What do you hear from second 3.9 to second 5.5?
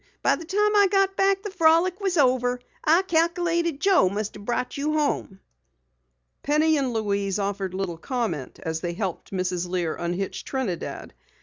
must have brought you home."